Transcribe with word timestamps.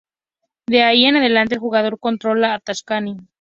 De 0.65 0.81
ahí 0.81 1.05
en 1.05 1.17
adelante 1.17 1.53
el 1.53 1.61
jugador 1.61 1.99
controla 1.99 2.55
a 2.55 2.59
Takahashi. 2.59 3.17